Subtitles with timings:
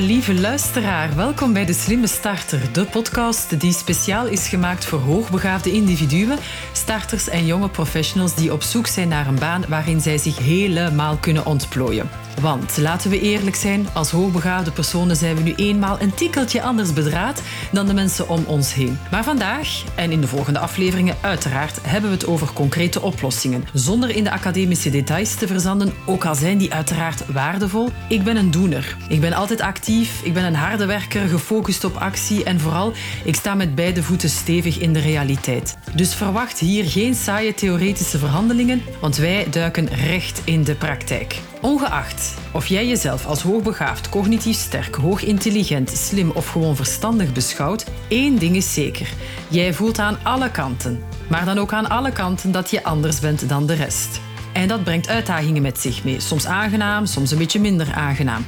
[0.00, 5.72] lieve luisteraar, welkom bij De Slimme Starter, de podcast die speciaal is gemaakt voor hoogbegaafde
[5.72, 6.38] individuen,
[6.72, 11.16] starters en jonge professionals die op zoek zijn naar een baan waarin zij zich helemaal
[11.16, 12.27] kunnen ontplooien.
[12.40, 16.92] Want laten we eerlijk zijn, als hoogbegaafde personen zijn we nu eenmaal een tikkeltje anders
[16.92, 17.42] bedraad
[17.72, 18.98] dan de mensen om ons heen.
[19.10, 24.10] Maar vandaag en in de volgende afleveringen uiteraard hebben we het over concrete oplossingen, zonder
[24.10, 27.90] in de academische details te verzanden, ook al zijn die uiteraard waardevol.
[28.08, 28.96] Ik ben een doener.
[29.08, 32.92] Ik ben altijd actief, ik ben een harde werker, gefocust op actie en vooral,
[33.24, 35.76] ik sta met beide voeten stevig in de realiteit.
[35.94, 41.40] Dus verwacht hier geen saaie theoretische verhandelingen, want wij duiken recht in de praktijk.
[41.60, 48.38] Ongeacht of jij jezelf als hoogbegaafd, cognitief sterk, hoogintelligent, slim of gewoon verstandig beschouwt, één
[48.38, 49.08] ding is zeker.
[49.48, 53.48] Jij voelt aan alle kanten, maar dan ook aan alle kanten dat je anders bent
[53.48, 54.20] dan de rest.
[54.52, 58.46] En dat brengt uitdagingen met zich mee, soms aangenaam, soms een beetje minder aangenaam.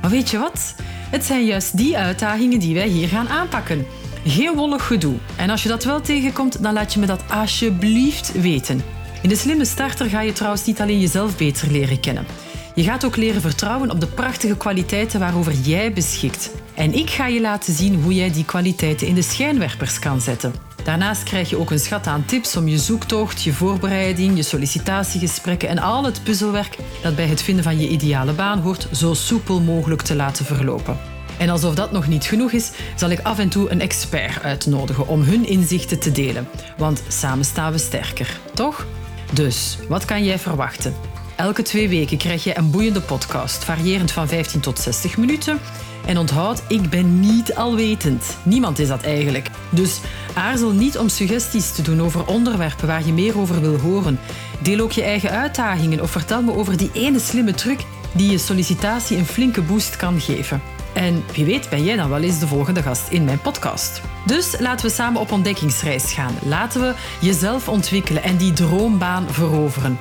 [0.00, 0.74] Maar weet je wat?
[1.10, 3.86] Het zijn juist die uitdagingen die wij hier gaan aanpakken.
[4.24, 5.16] Geen wollig gedoe.
[5.36, 8.82] En als je dat wel tegenkomt, dan laat je me dat alsjeblieft weten.
[9.22, 12.26] In de slimme starter ga je trouwens niet alleen jezelf beter leren kennen.
[12.74, 16.50] Je gaat ook leren vertrouwen op de prachtige kwaliteiten waarover jij beschikt.
[16.74, 20.54] En ik ga je laten zien hoe jij die kwaliteiten in de schijnwerpers kan zetten.
[20.84, 25.68] Daarnaast krijg je ook een schat aan tips om je zoektocht, je voorbereiding, je sollicitatiegesprekken
[25.68, 29.60] en al het puzzelwerk dat bij het vinden van je ideale baan hoort zo soepel
[29.60, 30.98] mogelijk te laten verlopen.
[31.38, 35.08] En alsof dat nog niet genoeg is, zal ik af en toe een expert uitnodigen
[35.08, 36.48] om hun inzichten te delen.
[36.76, 38.86] Want samen staan we sterker, toch?
[39.32, 40.94] Dus, wat kan jij verwachten?
[41.36, 45.58] Elke twee weken krijg je een boeiende podcast, variërend van 15 tot 60 minuten.
[46.06, 48.36] En onthoud, ik ben niet alwetend.
[48.42, 49.50] Niemand is dat eigenlijk.
[49.70, 50.00] Dus
[50.34, 54.18] aarzel niet om suggesties te doen over onderwerpen waar je meer over wil horen.
[54.62, 57.80] Deel ook je eigen uitdagingen of vertel me over die ene slimme truc
[58.12, 60.62] die je sollicitatie een flinke boost kan geven.
[61.00, 64.00] En wie weet ben jij dan wel eens de volgende gast in mijn podcast.
[64.26, 66.34] Dus laten we samen op ontdekkingsreis gaan.
[66.44, 69.98] Laten we jezelf ontwikkelen en die droombaan veroveren.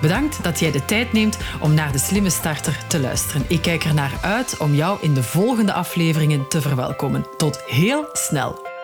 [0.00, 3.44] Bedankt dat jij de tijd neemt om naar de slimme starter te luisteren.
[3.48, 7.26] Ik kijk er naar uit om jou in de volgende afleveringen te verwelkomen.
[7.36, 8.75] Tot heel snel.